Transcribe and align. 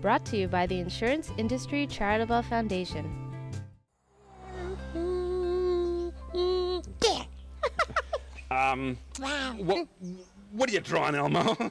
Brought 0.00 0.24
to 0.26 0.36
you 0.36 0.48
by 0.48 0.66
the 0.66 0.78
Insurance 0.80 1.30
Industry 1.36 1.86
Charitable 1.86 2.42
Foundation. 2.42 3.10
There. 7.00 7.26
Um, 8.52 8.98
Wow. 9.20 9.54
what, 9.58 9.86
what 10.50 10.68
are 10.68 10.72
you 10.72 10.80
drawing, 10.80 11.14
Elmo? 11.14 11.40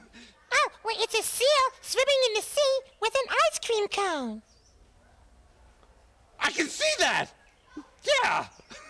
Oh, 0.52 0.70
well, 0.84 0.96
it's 0.98 1.14
a 1.14 1.22
seal 1.22 1.48
swimming 1.82 2.16
in 2.30 2.34
the 2.36 2.42
sea 2.42 2.80
with 3.02 3.14
an 3.14 3.36
ice 3.52 3.60
cream 3.64 3.88
cone. 3.90 4.42
I 6.40 6.50
can 6.52 6.68
see 6.68 6.90
that! 6.98 7.28
Yeah! 7.78 8.46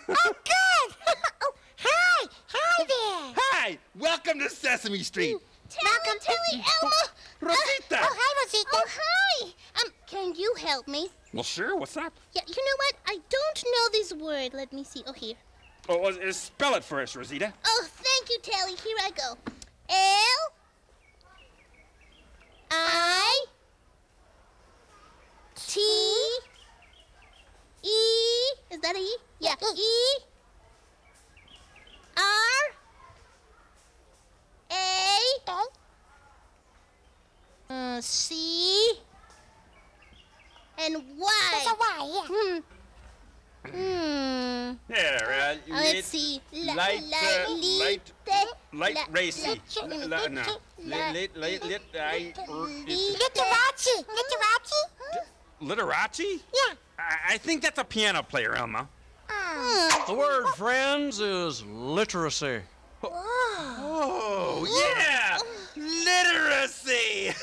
Oh, 0.08 0.14
good. 0.44 0.96
oh, 1.42 1.52
hi. 1.78 2.28
Hi 2.48 2.84
there. 2.84 3.34
Hi! 3.36 3.78
Welcome 3.98 4.38
to 4.38 4.48
Sesame 4.48 5.00
Street! 5.02 5.36
Welcome. 5.82 6.20
Telly, 6.20 6.64
Elmo. 6.82 6.96
Rosita! 7.40 7.98
Oh, 8.02 8.16
hi, 8.18 8.44
Rosita. 8.44 8.70
Oh, 8.72 8.86
hi. 8.88 9.52
Um, 9.80 9.92
can 10.06 10.34
you 10.34 10.54
help 10.58 10.88
me? 10.88 11.08
Well, 11.32 11.44
sure, 11.44 11.76
what's 11.76 11.96
up? 11.96 12.12
Yeah, 12.32 12.42
you 12.46 12.54
know 12.56 12.76
what? 12.76 12.94
I 13.06 13.18
don't 13.30 13.64
know 13.64 13.88
this 13.92 14.12
word. 14.12 14.52
Let 14.52 14.72
me 14.72 14.84
see. 14.84 15.02
Oh, 15.06 15.12
here. 15.12 15.36
Oh, 15.88 16.04
uh, 16.04 16.28
uh, 16.28 16.32
spell 16.32 16.74
it 16.74 16.84
for 16.84 17.00
us, 17.00 17.14
Rosita. 17.16 17.52
Oh, 17.64 17.88
thank 17.88 18.28
you, 18.30 18.38
Telly. 18.42 18.76
Here 18.76 18.96
I 19.00 19.10
go. 19.10 19.38
L 19.88 20.52
I 22.70 23.44
T 25.56 25.80
E. 27.82 27.88
Is 28.70 28.80
that 28.80 28.94
a 28.94 28.98
E? 28.98 29.16
Yeah. 29.40 29.54
E 29.74 30.18
R 32.16 32.22
A 34.70 35.29
uh, 37.70 38.00
C 38.00 38.92
and 40.78 40.94
There's 40.94 41.04
a 41.04 41.14
Y. 41.18 41.76
Y, 41.78 42.10
yeah. 42.14 42.26
Hmm. 42.28 42.58
Hmm. 43.66 44.72
There, 44.88 45.28
uh, 45.28 45.54
Uh, 45.70 45.82
let's 45.82 46.06
see. 46.08 46.40
La, 46.52 46.72
light, 46.74 47.02
la, 47.10 47.18
uh, 47.18 47.54
li, 47.54 47.78
light- 47.78 48.12
te, 48.24 48.32
light 48.72 48.94
la, 48.94 49.02
racy. 49.10 49.60
la, 49.82 49.96
La- 49.96 50.06
la- 50.06 50.26
no. 50.28 50.42
la- 50.78 51.10
Lit, 51.12 51.36
lit, 51.36 51.36
lit, 51.36 51.64
lit, 51.66 51.82
I, 51.94 52.32
li- 52.48 53.16
Literace. 53.18 54.04
Literace? 54.08 55.22
Literace? 55.60 56.40
Yeah. 56.54 56.74
I, 56.98 57.34
I 57.34 57.38
think 57.38 57.60
that's 57.62 57.78
a 57.78 57.84
piano 57.84 58.22
player, 58.22 58.54
Elmo. 58.54 58.88
The 60.06 60.14
word, 60.14 60.46
friends, 60.56 61.20
is 61.20 61.62
literacy. 61.66 62.60
Oh, 63.02 64.66
yeah! 64.96 65.38
Literacy! 65.76 67.34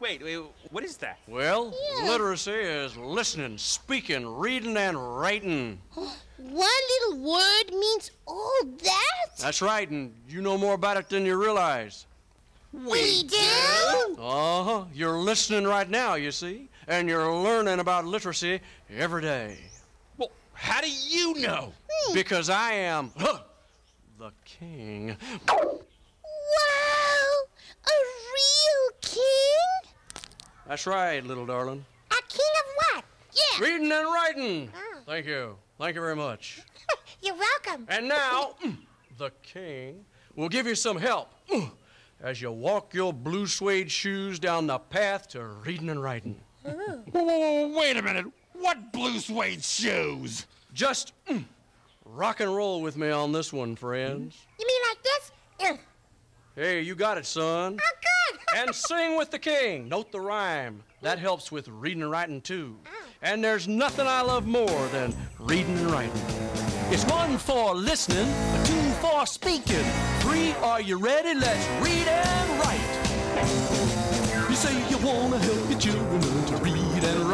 Wait, 0.00 0.22
wait, 0.22 0.38
what 0.70 0.84
is 0.84 0.96
that? 0.98 1.18
Well, 1.26 1.74
literacy 2.04 2.52
is 2.52 2.96
listening, 2.96 3.58
speaking, 3.58 4.26
reading, 4.26 4.76
and 4.76 5.18
writing. 5.18 5.80
One 6.36 6.68
little 7.00 7.24
word 7.24 7.70
means 7.70 8.10
all 8.26 8.60
that? 8.64 9.38
That's 9.40 9.62
right, 9.62 9.88
and 9.88 10.14
you 10.28 10.42
know 10.42 10.58
more 10.58 10.74
about 10.74 10.96
it 10.96 11.08
than 11.08 11.24
you 11.24 11.40
realize. 11.40 12.06
We 12.72 13.22
do? 13.22 14.16
Uh 14.18 14.64
huh. 14.64 14.84
You're 14.92 15.16
listening 15.18 15.64
right 15.64 15.88
now, 15.88 16.14
you 16.14 16.32
see, 16.32 16.68
and 16.88 17.08
you're 17.08 17.32
learning 17.32 17.78
about 17.78 18.04
literacy 18.04 18.60
every 18.90 19.22
day. 19.22 19.58
Well, 20.18 20.32
how 20.52 20.80
do 20.80 20.90
you 20.90 21.34
know? 21.40 21.72
Because 22.12 22.50
I 22.50 22.72
am 22.72 23.12
huh, 23.16 23.38
the 24.18 24.32
king. 24.44 25.16
Wow! 25.48 25.64
A 27.86 27.94
real 28.34 28.90
king? 29.00 29.90
That's 30.66 30.86
right, 30.86 31.24
little 31.24 31.46
darling. 31.46 31.84
A 32.10 32.14
king 32.28 32.52
of 32.58 32.96
what? 32.96 33.04
Yeah. 33.32 33.64
Reading 33.64 33.92
and 33.92 34.06
writing. 34.06 34.70
Oh. 34.74 35.00
Thank 35.06 35.26
you. 35.26 35.56
Thank 35.78 35.94
you 35.94 36.00
very 36.00 36.16
much. 36.16 36.62
You're 37.22 37.36
welcome. 37.36 37.86
And 37.88 38.08
now, 38.08 38.54
the 39.18 39.30
king 39.42 40.04
will 40.36 40.48
give 40.48 40.66
you 40.66 40.74
some 40.74 40.96
help 40.96 41.34
as 42.22 42.40
you 42.40 42.50
walk 42.50 42.94
your 42.94 43.12
blue 43.12 43.46
suede 43.46 43.90
shoes 43.90 44.38
down 44.38 44.66
the 44.66 44.78
path 44.78 45.28
to 45.28 45.44
reading 45.44 45.90
and 45.90 46.02
writing. 46.02 46.40
Whoa, 46.62 46.72
whoa, 46.72 47.22
whoa, 47.22 47.78
wait 47.78 47.96
a 47.96 48.02
minute. 48.02 48.26
What 48.54 48.92
blue 48.92 49.18
suede 49.18 49.62
shoes? 49.62 50.46
Just 50.72 51.12
rock 52.06 52.40
and 52.40 52.54
roll 52.54 52.80
with 52.80 52.96
me 52.96 53.10
on 53.10 53.32
this 53.32 53.52
one, 53.52 53.76
friends. 53.76 54.38
You 54.58 54.66
mean 54.66 54.80
like 54.88 55.02
this? 55.02 55.32
Hey, 56.56 56.82
you 56.82 56.94
got 56.94 57.18
it, 57.18 57.26
son. 57.26 57.78
Oh, 57.82 57.96
good. 58.00 58.13
And 58.54 58.72
sing 58.72 59.16
with 59.16 59.32
the 59.32 59.38
king. 59.40 59.88
Note 59.88 60.12
the 60.12 60.20
rhyme. 60.20 60.84
That 61.02 61.18
helps 61.18 61.50
with 61.50 61.66
reading 61.66 62.02
and 62.02 62.10
writing, 62.10 62.40
too. 62.40 62.76
And 63.20 63.42
there's 63.42 63.66
nothing 63.66 64.06
I 64.06 64.22
love 64.22 64.46
more 64.46 64.86
than 64.88 65.12
reading 65.40 65.76
and 65.76 65.90
writing. 65.90 66.22
It's 66.90 67.04
one 67.06 67.36
for 67.36 67.74
listening, 67.74 68.26
two 68.64 68.90
for 69.00 69.26
speaking. 69.26 69.84
Three, 70.20 70.52
are 70.62 70.80
you 70.80 70.98
ready? 70.98 71.34
Let's 71.34 71.66
read 71.82 72.06
and 72.06 72.60
write. 72.60 73.04
You 74.48 74.54
say 74.54 74.88
you 74.88 74.98
wanna 74.98 75.38
help 75.38 75.68
your 75.68 75.80
children 75.80 76.20
learn 76.20 76.44
to 76.46 76.56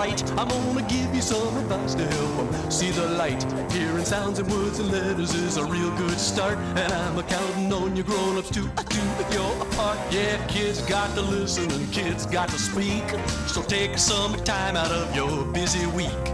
write. 0.00 0.22
I'm 0.38 0.48
gonna 0.48 0.82
give 0.88 1.14
you 1.14 1.20
some 1.20 1.56
advice 1.58 1.94
to 1.94 2.06
help 2.06 2.72
see 2.72 2.90
the 2.90 3.06
light. 3.22 3.42
Hearing 3.70 4.04
sounds 4.04 4.38
and 4.38 4.50
words 4.50 4.78
and 4.78 4.90
letters 4.90 5.34
is 5.34 5.58
a 5.58 5.64
real 5.64 5.90
good 5.96 6.18
start. 6.18 6.56
And 6.82 6.92
I'm 6.92 7.22
counting 7.24 7.72
on 7.72 7.96
you 7.96 8.02
grown-ups 8.02 8.50
to 8.50 8.62
do 8.96 9.04
your 9.36 9.54
part. 9.76 9.98
Yeah, 10.10 10.36
kids 10.46 10.80
got 10.82 11.14
to 11.16 11.20
listen 11.20 11.70
and 11.70 11.92
kids 11.92 12.24
got 12.24 12.48
to 12.48 12.58
speak. 12.58 13.04
So 13.46 13.62
take 13.62 13.98
some 13.98 14.32
time 14.44 14.74
out 14.74 14.90
of 14.90 15.14
your 15.14 15.44
busy 15.52 15.86
week. 15.88 16.24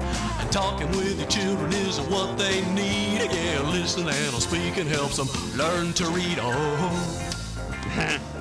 And 0.40 0.48
talking 0.52 0.88
with 0.90 1.18
your 1.18 1.28
children 1.28 1.72
is 1.72 1.98
what 2.12 2.38
they 2.38 2.64
need. 2.72 3.18
Yeah, 3.32 3.62
listening 3.62 4.08
and 4.08 4.42
speaking 4.48 4.86
helps 4.86 5.16
them 5.16 5.28
learn 5.56 5.92
to 5.94 6.04
read. 6.10 6.38
Oh. 6.40 8.22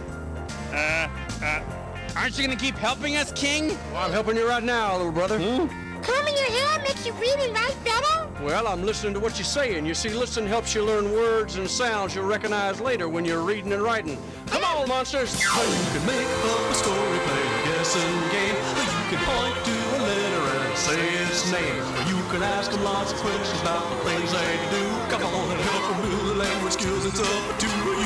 Uh, 0.76 1.08
uh, 1.42 1.85
aren't 2.16 2.38
you 2.38 2.46
gonna 2.46 2.60
keep 2.60 2.76
helping 2.76 3.16
us, 3.18 3.32
King? 3.34 3.70
Well, 3.92 4.06
I'm 4.06 4.12
helping 4.12 4.38
you 4.38 4.48
right 4.48 4.64
now, 4.64 4.98
little 4.98 5.12
brother. 5.12 5.38
Hmm? 5.38 5.68
Combing 6.02 6.36
your 6.36 6.52
hair 6.52 6.80
makes 6.82 7.06
you 7.06 7.14
read 7.14 7.40
and 7.40 7.54
write 7.54 7.76
better? 7.84 8.28
Well, 8.44 8.68
I'm 8.68 8.84
listening 8.84 9.14
to 9.16 9.20
what 9.20 9.38
you're 9.38 9.46
saying. 9.46 9.86
You 9.86 9.94
see, 9.94 10.10
listening 10.10 10.48
helps 10.48 10.76
you 10.76 10.84
learn 10.84 11.12
words 11.14 11.56
and 11.56 11.70
sounds 11.70 12.14
you'll 12.14 12.26
recognize 12.26 12.80
later 12.80 13.10
when 13.10 13.26
you're 13.26 13.42
reading 13.42 13.74
and 13.74 13.82
writing. 13.82 14.18
Come 14.48 14.64
on, 14.64 14.88
monsters! 14.88 15.42
You 15.42 15.50
can 15.50 16.06
make 16.06 16.28
up 16.46 16.70
a 16.70 16.74
story, 16.76 17.20
play 17.26 17.42
a 17.42 17.66
guessing 17.66 18.16
game. 18.30 18.56
Or 18.56 18.86
you 18.86 19.04
can 19.10 19.22
point 19.26 19.58
to 19.66 19.76
a 19.96 20.00
letter 20.04 20.44
and 20.62 20.78
say 20.78 21.02
its 21.24 21.52
name. 21.52 21.82
Or 21.82 22.04
you 22.06 22.22
can 22.30 22.44
ask 22.44 22.72
them 22.72 22.84
lots 22.84 23.14
of 23.14 23.18
questions 23.20 23.62
about 23.62 23.90
the 23.90 23.98
things 24.10 24.32
they 24.32 24.54
do. 24.70 24.86
Come 25.10 25.24
on 25.24 25.52
and 25.52 25.62
help 25.62 25.84
them 25.90 26.10
build 26.10 26.28
the 26.30 26.36
language 26.36 26.74
skills. 26.74 27.06
It's 27.06 27.20
up 27.20 27.60
to 27.60 27.66
you. 27.66 27.98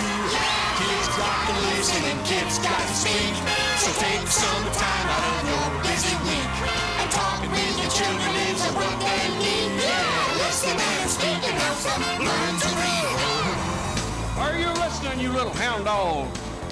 Kids 0.79 1.07
got 1.17 1.37
to 1.47 1.53
listen 1.75 2.03
and 2.05 2.25
kids 2.25 2.59
got 2.59 2.79
to 2.79 2.93
speak. 2.95 3.68
So 3.79 3.91
take 3.93 4.27
some 4.27 4.65
time 4.75 5.07
out 5.07 5.23
of 5.23 5.47
your 5.47 5.83
busy 5.87 6.11
week. 6.27 6.51
And 6.99 7.09
talk 7.11 7.39
with 7.39 7.79
your 7.79 7.87
children 7.87 8.35
is 8.51 8.59
what 8.75 8.91
they 8.99 9.23
need. 9.39 9.71
Yeah, 9.79 10.35
listen 10.35 10.75
and 10.75 11.09
speak 11.09 11.39
and 11.47 11.55
help 11.63 11.79
them 11.87 12.01
learn 12.27 12.59
to 12.59 12.69
read. 12.75 13.07
Are 14.35 14.59
you 14.59 14.67
listening, 14.83 15.21
you 15.21 15.31
little 15.31 15.53
hound 15.53 15.85
dog? 15.85 16.27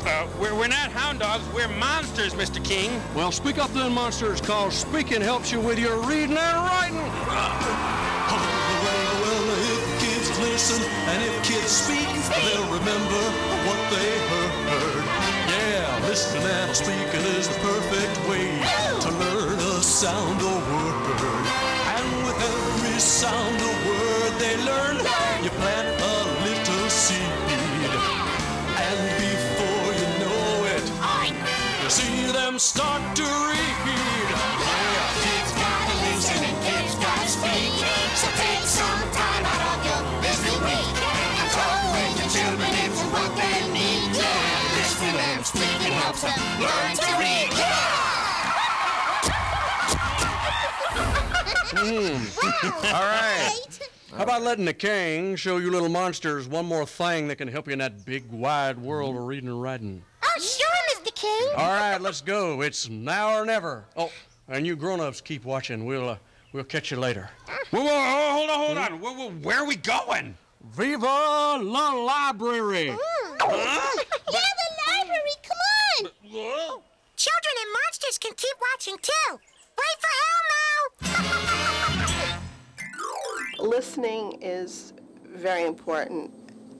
Uh, 0.05 0.27
we're, 0.37 0.53
we're 0.53 0.67
not 0.67 0.91
hound 0.91 1.19
dogs, 1.19 1.47
we're 1.55 1.69
monsters, 1.79 2.33
Mr. 2.33 2.61
King. 2.61 3.01
Well, 3.15 3.31
speak 3.31 3.57
up 3.57 3.71
then, 3.71 3.93
monsters, 3.93 4.41
cause 4.41 4.75
speaking 4.75 5.21
helps 5.21 5.49
you 5.49 5.61
with 5.61 5.79
your 5.79 5.97
reading 6.01 6.35
and 6.35 6.57
writing. 6.57 6.99
Oh, 6.99 8.35
well, 8.83 9.21
well, 9.23 9.47
if 9.63 10.01
kids 10.03 10.39
listen 10.41 10.83
and 10.83 11.23
if 11.23 11.41
kids 11.45 11.71
speak, 11.71 12.07
they'll 12.43 12.65
remember 12.65 13.21
what 13.63 13.79
they 13.91 14.19
heard. 14.27 15.26
Yeah, 15.67 16.07
listening 16.07 16.47
and 16.47 16.73
speaking 16.73 17.25
is 17.35 17.49
the 17.49 17.59
perfect 17.59 18.15
way 18.29 18.47
to 19.03 19.09
learn 19.19 19.59
a 19.59 19.83
sound 19.83 20.41
or 20.41 20.59
word. 20.71 21.19
And 21.95 22.07
with 22.25 22.39
every 22.39 22.97
sound 22.99 23.59
or 23.69 23.75
word 23.89 24.31
they 24.39 24.55
learn, 24.63 24.95
you 25.43 25.49
plant 25.59 25.89
a 25.99 26.15
little 26.47 26.89
seed. 26.89 27.33
And 28.87 28.99
before 29.19 29.89
you 29.99 30.07
know 30.23 30.63
it, 30.75 30.85
you 31.83 31.89
see 31.89 32.31
them 32.31 32.59
start 32.59 32.96
helps 46.17 46.35
them 46.35 46.59
learn 46.61 46.95
to 46.95 47.05
read. 47.19 47.51
All 52.85 53.03
right. 53.03 53.79
How 54.15 54.23
about 54.23 54.41
letting 54.41 54.65
the 54.65 54.73
king 54.73 55.35
show 55.35 55.57
you 55.57 55.69
little 55.69 55.89
monsters 55.89 56.47
one 56.47 56.65
more 56.65 56.85
thing 56.85 57.27
that 57.27 57.35
can 57.35 57.47
help 57.47 57.67
you 57.67 57.73
in 57.73 57.79
that 57.79 58.03
big 58.05 58.27
wide 58.31 58.79
world 58.79 59.15
of 59.15 59.23
reading 59.25 59.49
and 59.49 59.61
writing? 59.61 60.01
Oh, 60.23 60.39
sure, 60.39 60.67
Mr. 60.95 61.13
King. 61.13 61.49
All 61.55 61.69
right, 61.69 62.01
let's 62.01 62.21
go. 62.21 62.61
It's 62.61 62.89
now 62.89 63.37
or 63.37 63.45
never. 63.45 63.85
Oh, 63.95 64.11
and 64.47 64.65
you 64.65 64.75
grown-ups 64.75 65.21
keep 65.21 65.45
watching. 65.45 65.85
We'll 65.85 66.09
uh, 66.09 66.17
we'll 66.51 66.63
catch 66.63 66.89
you 66.89 66.97
later. 66.97 67.29
Whoa, 67.69 67.81
whoa, 67.81 67.85
whoa, 67.85 68.31
hold 68.31 68.49
on, 68.49 68.57
hold 68.57 68.77
on. 68.77 68.99
Whoa, 68.99 69.13
whoa, 69.13 69.31
where 69.43 69.59
are 69.59 69.67
we 69.67 69.75
going? 69.75 70.35
Viva 70.71 71.59
la 71.61 71.91
library! 71.93 72.87
Huh? 72.89 74.03
Yeah, 74.31 74.39
the 74.57 74.67
library. 74.87 75.35
Come 75.43 75.57
on. 76.05 76.11
Whoa. 76.29 76.83
Children 77.15 77.53
and 77.61 77.73
monsters 77.73 78.17
can 78.17 78.33
keep 78.35 78.55
watching 78.73 78.97
too. 79.01 79.39
Wait 79.77 79.97
for 80.01 80.09
Elmo. 81.13 82.39
Listening 83.69 84.41
is 84.41 84.93
very 85.23 85.65
important 85.65 86.31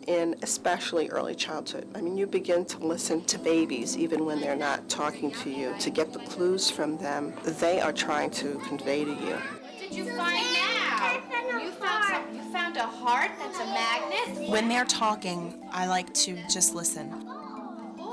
in 0.08 0.36
especially 0.42 1.10
early 1.10 1.36
childhood. 1.36 1.88
I 1.96 2.02
mean, 2.02 2.18
you 2.18 2.28
begin 2.28 2.66
to 2.66 2.78
listen 2.80 3.24
to 3.26 3.40
babies 3.40 3.98
even 3.98 4.26
when 4.26 4.42
they're 4.42 4.56
not 4.56 4.90
talking 4.90 5.32
to 5.32 5.50
you 5.50 5.74
to 5.80 5.90
get 5.90 6.12
the 6.12 6.20
clues 6.20 6.70
from 6.70 6.98
them 6.98 7.34
they 7.44 7.80
are 7.80 7.94
trying 7.94 8.32
to 8.32 8.56
convey 8.68 9.06
to 9.06 9.12
you. 9.12 9.38
What 9.38 9.80
did 9.80 9.94
you 9.94 10.06
find 10.16 10.46
now? 10.54 11.22
You 11.62 11.72
found 11.72 12.04
some, 12.06 12.36
you 12.36 12.42
found 12.52 12.78
a 12.78 12.86
heart 12.86 13.32
that's 13.40 13.60
a 13.60 13.66
magnet? 13.66 14.50
When 14.50 14.68
they're 14.68 14.86
talking, 14.86 15.62
I 15.72 15.88
like 15.88 16.14
to 16.16 16.38
just 16.50 16.76
listen. 16.76 17.37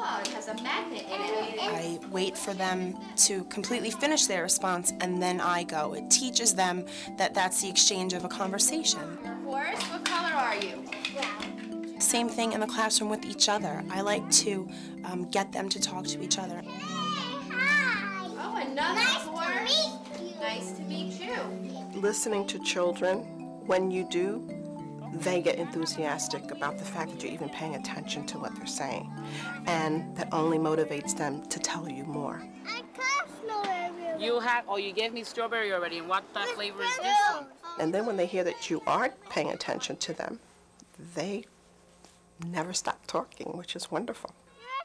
I 0.07 1.99
wait 2.11 2.37
for 2.37 2.53
them 2.53 2.97
to 3.17 3.45
completely 3.45 3.91
finish 3.91 4.27
their 4.27 4.43
response 4.43 4.93
and 5.01 5.23
then 5.23 5.41
I 5.41 5.65
go. 5.65 5.95
It 5.95 6.11
teaches 6.11 6.55
them 6.55 6.85
that 7.17 7.33
that's 7.35 7.63
the 7.63 7.71
exchange 7.71 8.13
of 8.13 8.25
a 8.25 8.29
conversation. 8.29 9.19
Forrest, 9.45 9.83
what 9.91 10.05
color 10.05 10.35
are 10.35 10.57
you? 10.57 10.85
Yeah. 11.15 11.99
Same 11.99 12.29
thing 12.29 12.53
in 12.53 12.61
the 12.61 12.67
classroom 12.67 13.09
with 13.09 13.25
each 13.25 13.49
other. 13.49 13.83
I 13.91 14.03
like 14.03 14.29
to 14.33 14.69
um, 15.05 15.25
get 15.31 15.53
them 15.53 15.69
to 15.71 15.81
talk 15.81 16.07
to 16.09 16.23
each 16.23 16.39
other. 16.39 16.61
Hey, 16.61 16.71
hi. 17.51 18.27
Oh, 18.39 18.57
another 18.61 19.01
nice 19.01 19.23
Forrest. 19.23 20.41
Nice 20.41 20.73
to 20.73 20.83
meet 20.83 21.19
you. 21.19 21.35
Listening 21.95 22.47
to 22.49 22.59
children, 22.59 23.19
when 23.67 23.91
you 23.91 24.07
do, 24.11 24.47
they 25.15 25.41
get 25.41 25.57
enthusiastic 25.57 26.51
about 26.51 26.79
the 26.79 26.85
fact 26.85 27.13
that 27.13 27.23
you're 27.23 27.33
even 27.33 27.49
paying 27.49 27.77
attention 27.77 28.27
to 28.27 28.39
what 28.39 28.55
they're 28.57 28.67
saying. 28.67 29.11
And 29.67 30.17
that 30.17 30.29
only 30.33 30.59
motivates 30.59 31.17
them 31.17 31.47
to 31.49 31.59
tell 31.59 31.89
you 31.89 32.05
more. 32.05 32.43
You 34.19 34.41
have, 34.41 34.65
oh, 34.69 34.77
you 34.77 34.93
gave 34.93 35.13
me 35.13 35.25
strawberry 35.25 35.73
already, 35.73 35.99
and 35.99 36.09
what 36.09 36.25
that 36.35 36.49
flavor 36.49 36.83
is 36.83 36.97
this 36.97 37.17
one? 37.35 37.47
And 37.81 37.93
then 37.93 38.07
when 38.07 38.17
they 38.17 38.27
hear 38.27 38.45
that 38.45 38.71
you 38.71 38.81
are 38.87 39.11
paying 39.29 39.51
attention 39.51 39.97
to 39.97 40.13
them, 40.13 40.39
they 41.15 41.45
never 42.47 42.73
stop 42.73 43.01
talking, 43.07 43.57
which 43.57 43.75
is 43.75 43.91
wonderful. 43.91 44.33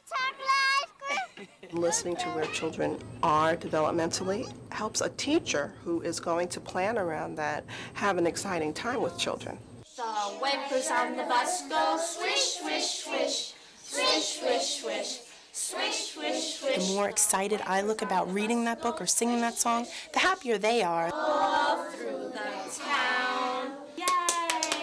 Listening 1.71 2.15
to 2.17 2.25
where 2.29 2.45
children 2.45 2.97
are 3.21 3.55
developmentally 3.55 4.51
helps 4.71 5.01
a 5.01 5.09
teacher 5.09 5.73
who 5.83 6.01
is 6.01 6.19
going 6.19 6.47
to 6.49 6.59
plan 6.59 6.97
around 6.97 7.35
that 7.35 7.63
have 7.93 8.17
an 8.17 8.25
exciting 8.25 8.73
time 8.73 9.01
with 9.01 9.17
children. 9.17 9.57
The 9.99 10.93
on 10.93 11.17
the 11.17 11.23
bus 11.23 11.67
go 11.67 11.97
swish, 11.99 12.61
swish, 12.61 13.03
swish. 13.03 13.53
Swish, 13.83 14.39
swish, 14.39 14.79
swish. 14.79 15.19
Swish, 15.51 16.13
swish, 16.13 16.59
swish. 16.59 16.87
The 16.87 16.93
more 16.93 17.09
excited 17.09 17.59
I 17.65 17.81
look 17.81 18.01
about 18.01 18.33
reading 18.33 18.63
that 18.63 18.81
book 18.81 19.01
or 19.01 19.05
singing 19.05 19.41
that 19.41 19.57
song, 19.57 19.87
the 20.13 20.19
happier 20.19 20.57
they 20.57 20.83
are. 20.83 21.11
All 21.13 21.83
through 21.91 22.31
the 22.31 22.79
town. 22.79 23.71
Yay! 23.97 24.05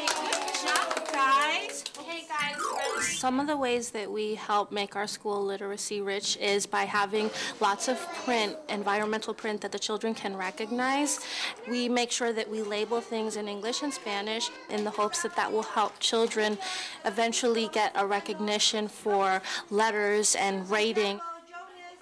Good 0.06 0.54
job, 0.66 1.08
guys. 1.10 1.82
Okay, 1.98 2.24
guys, 2.28 2.56
ready? 2.76 3.05
Some 3.16 3.40
of 3.40 3.46
the 3.46 3.56
ways 3.56 3.92
that 3.92 4.12
we 4.12 4.34
help 4.34 4.70
make 4.70 4.94
our 4.94 5.06
school 5.06 5.42
literacy 5.42 6.02
rich 6.02 6.36
is 6.36 6.66
by 6.66 6.82
having 6.82 7.30
lots 7.60 7.88
of 7.88 7.96
print, 8.26 8.54
environmental 8.68 9.32
print 9.32 9.62
that 9.62 9.72
the 9.72 9.78
children 9.78 10.12
can 10.12 10.36
recognize. 10.36 11.20
We 11.66 11.88
make 11.88 12.10
sure 12.10 12.34
that 12.34 12.50
we 12.50 12.60
label 12.60 13.00
things 13.00 13.36
in 13.36 13.48
English 13.48 13.82
and 13.82 13.92
Spanish 13.92 14.50
in 14.68 14.84
the 14.84 14.90
hopes 14.90 15.22
that 15.22 15.34
that 15.34 15.50
will 15.50 15.62
help 15.62 15.98
children 15.98 16.58
eventually 17.06 17.70
get 17.72 17.90
a 17.94 18.06
recognition 18.06 18.86
for 18.86 19.40
letters 19.70 20.34
and 20.34 20.68
writing. 20.68 21.18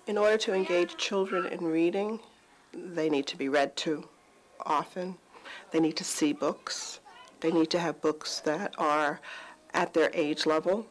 In 0.09 0.19
order 0.19 0.37
to 0.39 0.53
engage 0.53 0.97
children 0.97 1.47
in 1.47 1.65
reading, 1.65 2.19
they 2.73 3.09
need 3.09 3.29
to 3.29 3.37
be 3.37 3.49
read 3.49 3.77
to 3.77 4.09
often. 4.67 5.15
They 5.71 5.79
need 5.79 5.97
to 5.97 6.05
see 6.05 6.33
books. 6.33 6.99
They 7.39 7.53
need 7.53 7.71
to 7.71 7.79
have 7.79 8.03
books 8.03 8.41
that 8.41 8.75
are 8.79 9.21
at 9.75 9.95
their 9.95 10.11
age 10.13 10.45
level. 10.45 10.87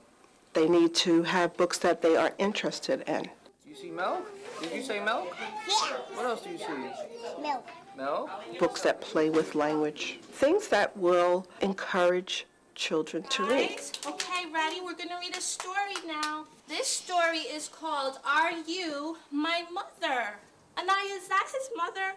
They 0.54 0.70
need 0.70 0.94
to 0.96 1.24
have 1.24 1.58
books 1.58 1.80
that 1.80 2.02
they 2.02 2.16
are 2.16 2.32
interested 2.38 3.02
in. 3.08 3.24
Do 3.24 3.30
you 3.70 3.76
see 3.76 3.90
milk? 3.90 4.30
Did 4.62 4.72
you 4.74 4.84
say 4.84 5.04
milk? 5.04 5.36
Yeah, 5.68 5.98
What 6.16 6.26
else 6.26 6.42
do 6.42 6.52
you 6.52 6.58
see? 6.60 7.42
milk. 7.42 7.68
Milk? 7.98 8.30
Books 8.60 8.82
that 8.82 9.02
play 9.02 9.30
with 9.30 9.56
language. 9.56 10.20
Things 10.22 10.68
that 10.70 10.96
will 10.96 11.48
encourage 11.62 12.46
children 12.76 13.24
to 13.24 13.44
read. 13.46 13.80
Okay, 14.08 14.46
ready? 14.54 14.80
We're 14.82 14.94
gonna 14.96 15.20
read 15.20 15.36
a 15.36 15.42
story 15.42 15.96
now. 16.08 16.46
This 16.68 16.88
story 16.88 17.40
is 17.40 17.68
called 17.68 18.20
Are 18.26 18.52
You 18.52 19.18
My 19.32 19.64
Mother? 19.72 20.36
Anaya, 20.78 21.14
is 21.14 21.28
that 21.28 21.48
his 21.52 21.70
mother? 21.76 22.14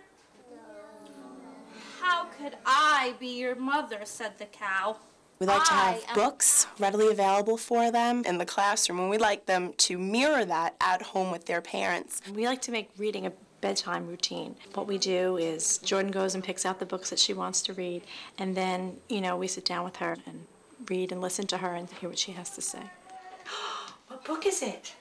No. 0.51 0.59
How 2.01 2.25
could 2.25 2.57
I 2.65 3.15
be 3.19 3.39
your 3.39 3.55
mother? 3.55 4.01
said 4.05 4.39
the 4.39 4.47
cow. 4.47 4.97
We 5.39 5.47
like 5.47 5.65
to 5.65 5.75
I 5.75 5.77
have 5.77 6.05
am- 6.09 6.15
books 6.15 6.67
readily 6.79 7.11
available 7.11 7.57
for 7.59 7.91
them 7.91 8.25
in 8.25 8.39
the 8.39 8.47
classroom, 8.47 9.01
and 9.01 9.11
we 9.11 9.19
like 9.19 9.47
them 9.47 9.75
to 9.79 9.99
mirror 9.99 10.45
that 10.47 10.75
at 10.81 11.03
home 11.03 11.31
with 11.31 11.45
their 11.45 11.61
parents. 11.61 12.23
We 12.33 12.47
like 12.47 12.63
to 12.63 12.73
make 12.73 12.89
reading 12.97 13.27
a 13.27 13.33
bedtime 13.61 14.07
routine. 14.07 14.57
What 14.75 14.87
we 14.87 14.97
do 14.97 15.37
is 15.37 15.79
Jordan 15.79 16.11
goes 16.11 16.35
and 16.35 16.43
picks 16.43 16.65
out 16.65 16.79
the 16.79 16.87
books 16.87 17.11
that 17.11 17.19
she 17.19 17.35
wants 17.35 17.61
to 17.63 17.75
read, 17.75 18.03
and 18.39 18.57
then, 18.57 18.97
you 19.09 19.21
know, 19.21 19.37
we 19.37 19.47
sit 19.47 19.65
down 19.67 19.85
with 19.85 19.97
her 19.97 20.17
and 20.27 20.47
read 20.89 21.13
and 21.13 21.21
listen 21.21 21.47
to 21.49 21.59
her 21.59 21.75
and 21.75 21.91
hear 21.91 22.09
what 22.09 22.19
she 22.19 22.33
has 22.33 22.51
to 22.51 22.63
say. 22.63 22.83
what 24.09 24.25
book 24.25 24.47
is 24.47 24.63
it? 24.63 24.95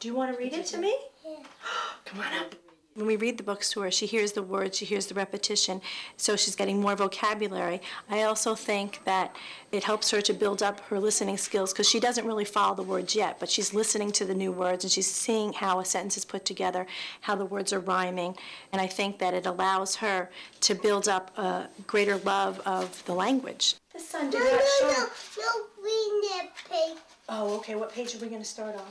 Do 0.00 0.08
you 0.08 0.14
want 0.14 0.32
to 0.32 0.38
read 0.38 0.52
it 0.52 0.66
to 0.66 0.78
me? 0.78 0.94
Come 2.04 2.20
on 2.20 2.32
up. 2.34 2.54
When 2.94 3.06
we 3.06 3.16
read 3.16 3.38
the 3.38 3.42
books 3.42 3.70
to 3.70 3.80
her, 3.80 3.90
she 3.90 4.04
hears 4.04 4.32
the 4.32 4.42
words, 4.42 4.76
she 4.76 4.84
hears 4.84 5.06
the 5.06 5.14
repetition, 5.14 5.80
so 6.18 6.36
she's 6.36 6.54
getting 6.54 6.78
more 6.78 6.94
vocabulary. 6.94 7.80
I 8.10 8.24
also 8.24 8.54
think 8.54 9.00
that 9.04 9.34
it 9.70 9.84
helps 9.84 10.10
her 10.10 10.20
to 10.20 10.34
build 10.34 10.62
up 10.62 10.80
her 10.88 11.00
listening 11.00 11.38
skills 11.38 11.72
because 11.72 11.88
she 11.88 11.98
doesn't 12.00 12.26
really 12.26 12.44
follow 12.44 12.74
the 12.74 12.82
words 12.82 13.14
yet, 13.14 13.40
but 13.40 13.48
she's 13.48 13.72
listening 13.72 14.12
to 14.12 14.26
the 14.26 14.34
new 14.34 14.52
words 14.52 14.84
and 14.84 14.90
she's 14.90 15.10
seeing 15.10 15.54
how 15.54 15.80
a 15.80 15.84
sentence 15.86 16.18
is 16.18 16.26
put 16.26 16.44
together, 16.44 16.86
how 17.22 17.34
the 17.34 17.46
words 17.46 17.72
are 17.72 17.80
rhyming, 17.80 18.36
and 18.72 18.82
I 18.82 18.86
think 18.86 19.18
that 19.20 19.32
it 19.32 19.46
allows 19.46 19.96
her 19.96 20.28
to 20.60 20.74
build 20.74 21.08
up 21.08 21.36
a 21.38 21.68
greater 21.86 22.18
love 22.18 22.60
of 22.66 23.02
the 23.06 23.14
language. 23.14 23.76
The 23.94 24.00
sun 24.00 24.28
did 24.28 24.40
not 24.40 24.62
shine. 24.80 25.06
no, 25.38 25.82
read 25.82 26.30
that 26.30 26.48
page. 26.68 26.98
Oh, 27.30 27.56
okay. 27.56 27.74
What 27.74 27.92
page 27.92 28.14
are 28.14 28.18
we 28.18 28.28
going 28.28 28.42
to 28.42 28.48
start 28.48 28.76
on? 28.76 28.84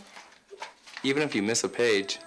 Even 1.04 1.22
if 1.22 1.36
you 1.36 1.44
miss 1.44 1.64
a 1.64 1.70
page, 1.70 2.20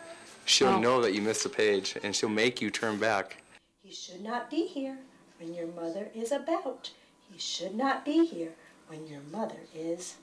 she'll 0.45 0.69
Oh. 0.69 0.81
know 0.81 1.01
that 1.03 1.15
you 1.15 1.21
missed 1.23 1.45
a 1.47 1.49
page 1.49 1.97
and 2.03 2.15
she'll 2.15 2.29
make 2.29 2.61
you 2.61 2.71
turn 2.71 2.99
back. 2.99 3.39
He 3.83 3.93
should 3.95 4.23
not 4.23 4.51
be 4.51 4.67
here 4.67 4.99
when 5.39 5.55
your 5.55 5.67
mother 5.69 6.09
is 6.15 6.33
about. 6.33 6.91
He 7.33 7.39
should 7.39 7.75
not 7.75 8.05
be 8.05 8.25
here 8.27 8.53
when 8.89 9.07
your 9.07 9.21
mother 9.33 9.59
is. 9.75 10.15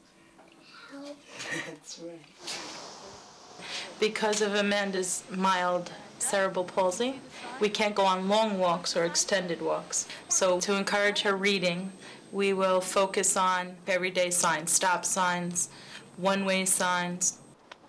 That's 1.68 2.00
right. 2.00 2.20
Because 4.00 4.42
of 4.42 4.56
Amanda's 4.56 5.24
mild 5.30 5.92
cerebral 6.20 6.66
palsy, 6.66 7.20
we 7.60 7.70
can't 7.70 7.96
go 7.96 8.04
on 8.06 8.28
long 8.28 8.58
walks 8.60 8.96
or 8.96 9.04
extended 9.06 9.62
walks. 9.62 10.08
So 10.30 10.60
to 10.62 10.74
encourage 10.76 11.22
her 11.22 11.36
reading, 11.36 11.92
we 12.32 12.54
will 12.54 12.82
focus 12.82 13.38
on 13.38 13.76
everyday 13.88 14.32
signs, 14.32 14.72
stop 14.72 15.06
signs, 15.06 15.70
one-way 16.18 16.66
signs. 16.66 17.38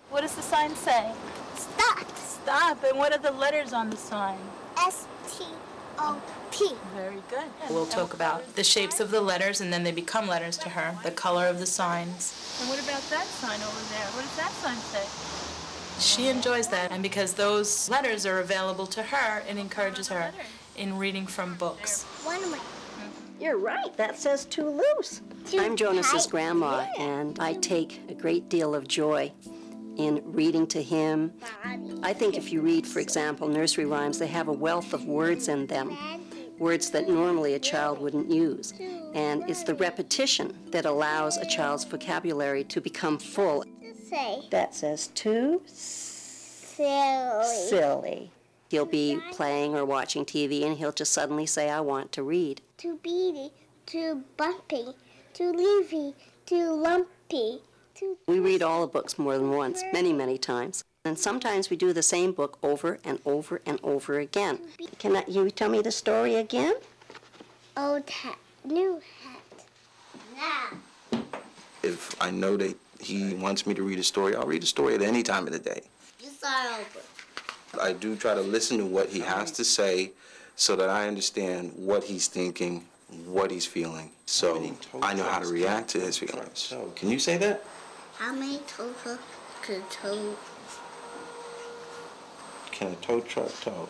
What 0.09 0.21
does 0.21 0.35
the 0.35 0.41
sign 0.41 0.75
say? 0.75 1.11
Stop. 1.55 2.05
Stop. 2.43 2.83
And 2.83 2.97
what 2.97 3.13
are 3.13 3.17
the 3.17 3.31
letters 3.31 3.73
on 3.73 3.89
the 3.89 3.97
sign? 3.97 4.37
S 4.77 5.07
T 5.29 5.45
O 5.99 6.21
P. 6.51 6.71
Very 6.95 7.21
good. 7.29 7.45
We'll 7.69 7.85
talk 7.85 8.13
about 8.13 8.55
the 8.55 8.63
shapes 8.63 8.99
of 8.99 9.11
the 9.11 9.21
letters 9.21 9.61
and 9.61 9.71
then 9.71 9.83
they 9.83 9.91
become 9.91 10.27
letters 10.27 10.57
to 10.57 10.69
her, 10.69 10.97
the 11.03 11.11
color 11.11 11.47
of 11.47 11.59
the 11.59 11.65
signs. 11.65 12.59
And 12.59 12.69
what 12.69 12.83
about 12.83 13.01
that 13.09 13.25
sign 13.25 13.59
over 13.61 13.81
there? 13.93 14.05
What 14.13 14.23
does 14.23 14.37
that 14.37 14.51
sign 14.61 14.77
say? 14.77 15.07
She 15.99 16.27
enjoys 16.27 16.67
that, 16.69 16.91
and 16.91 17.03
because 17.03 17.33
those 17.33 17.87
letters 17.87 18.25
are 18.25 18.39
available 18.39 18.87
to 18.87 19.03
her, 19.03 19.43
it 19.47 19.57
encourages 19.57 20.07
her 20.07 20.31
in 20.75 20.97
reading 20.97 21.27
from 21.27 21.55
books. 21.55 22.03
One 22.23 22.41
way. 22.51 22.57
Mm-hmm. 22.57 23.43
You're 23.43 23.59
right, 23.59 23.95
that 23.95 24.17
says 24.17 24.45
too 24.45 24.69
loose. 24.69 25.21
I'm 25.57 25.75
Jonas's 25.75 26.25
grandma, 26.25 26.87
and 26.97 27.39
I 27.39 27.53
take 27.53 28.01
a 28.09 28.15
great 28.15 28.49
deal 28.49 28.73
of 28.73 28.87
joy 28.87 29.31
in 29.97 30.21
reading 30.25 30.67
to 30.67 30.81
him. 30.81 31.33
I 32.01 32.13
think 32.13 32.35
if 32.35 32.51
you 32.51 32.61
read, 32.61 32.87
for 32.87 32.99
example, 32.99 33.47
nursery 33.47 33.85
rhymes, 33.85 34.19
they 34.19 34.27
have 34.27 34.47
a 34.47 34.53
wealth 34.53 34.93
of 34.93 35.05
words 35.05 35.47
in 35.47 35.67
them, 35.67 35.97
words 36.59 36.89
that 36.91 37.07
normally 37.07 37.53
a 37.55 37.59
child 37.59 37.99
wouldn't 37.99 38.29
use. 38.29 38.73
And 39.13 39.47
it's 39.49 39.63
the 39.63 39.75
repetition 39.75 40.57
that 40.71 40.85
allows 40.85 41.37
a 41.37 41.45
child's 41.45 41.83
vocabulary 41.83 42.63
to 42.65 42.81
become 42.81 43.17
full. 43.19 43.63
That 44.51 44.75
says 44.75 45.07
too 45.15 45.61
Silly. 45.65 47.43
silly. 47.69 48.31
He'll 48.69 48.85
be 48.85 49.19
playing 49.31 49.75
or 49.75 49.85
watching 49.85 50.25
TV 50.25 50.65
and 50.65 50.77
he'll 50.77 50.91
just 50.91 51.13
suddenly 51.13 51.45
say, 51.45 51.69
I 51.69 51.79
want 51.79 52.11
to 52.13 52.23
read. 52.23 52.61
Too 52.77 52.99
beady. 53.03 53.51
Too 53.85 54.23
bumpy. 54.37 54.85
Too 55.33 55.51
leafy. 55.51 56.15
Too 56.45 56.71
lumpy. 56.73 57.59
Too. 58.03 58.17
We 58.27 58.39
read 58.39 58.61
all 58.61 58.81
the 58.81 58.87
books 58.87 59.17
more 59.17 59.37
than 59.37 59.51
once, 59.51 59.83
many, 59.93 60.11
many 60.11 60.37
times. 60.37 60.83
And 61.05 61.17
sometimes 61.17 61.69
we 61.69 61.77
do 61.77 61.93
the 61.93 62.03
same 62.03 62.31
book 62.31 62.57
over 62.61 62.99
and 63.03 63.19
over 63.25 63.61
and 63.65 63.79
over 63.83 64.19
again. 64.19 64.59
Can 64.99 65.15
I, 65.17 65.23
you 65.27 65.49
tell 65.49 65.69
me 65.69 65.81
the 65.81 65.91
story 65.91 66.35
again? 66.35 66.75
Old 67.77 68.09
hat. 68.09 68.37
New 68.65 69.01
hat. 69.23 69.41
Now. 70.35 71.21
If 71.81 72.21
I 72.21 72.31
know 72.31 72.57
that 72.57 72.77
he 72.99 73.33
wants 73.35 73.65
me 73.67 73.73
to 73.73 73.83
read 73.83 73.99
a 73.99 74.03
story, 74.03 74.35
I'll 74.35 74.45
read 74.45 74.63
a 74.63 74.67
story 74.67 74.95
at 74.95 75.01
any 75.01 75.23
time 75.23 75.45
of 75.47 75.53
the 75.53 75.59
day. 75.59 75.81
You 76.21 76.29
start 76.29 76.79
over. 76.79 77.81
I 77.81 77.93
do 77.93 78.15
try 78.15 78.33
to 78.33 78.41
listen 78.41 78.77
to 78.77 78.85
what 78.85 79.09
he 79.09 79.19
has 79.21 79.51
to 79.51 79.65
say 79.65 80.11
so 80.55 80.75
that 80.75 80.89
I 80.89 81.07
understand 81.07 81.73
what 81.75 82.03
he's 82.03 82.27
thinking, 82.27 82.85
what 83.25 83.51
he's 83.51 83.65
feeling. 83.65 84.11
So 84.25 84.75
I 85.01 85.13
know 85.13 85.23
how 85.23 85.39
to 85.39 85.47
react 85.47 85.89
to 85.89 85.99
his 85.99 86.17
feelings. 86.17 86.73
Oh, 86.75 86.91
can 86.95 87.09
you 87.09 87.19
say 87.19 87.37
that? 87.37 87.63
How 88.23 88.31
many 88.31 88.59
toes 88.59 88.95
could 89.61 89.83
toe 89.91 90.37
Can 92.71 92.93
a 92.93 92.95
tow 92.95 93.19
truck 93.19 93.51
tow? 93.59 93.89